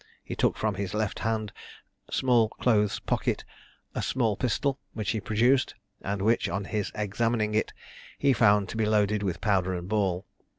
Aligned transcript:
He 0.23 0.35
took 0.35 0.57
from 0.57 0.73
his 0.73 0.95
left 0.95 1.19
hand 1.19 1.51
small 2.09 2.49
clothes 2.49 2.99
pocket 2.99 3.45
a 3.93 4.01
small 4.01 4.35
pistol, 4.35 4.79
which 4.93 5.11
he 5.11 5.21
produced, 5.21 5.75
and 6.01 6.23
which, 6.23 6.49
on 6.49 6.65
his 6.65 6.91
examining 6.95 7.53
it, 7.53 7.71
he 8.17 8.33
found 8.33 8.67
to 8.69 8.77
be 8.77 8.85
loaded 8.87 9.21
with 9.21 9.41
powder 9.41 9.75
and 9.75 9.87
ball. 9.87 10.25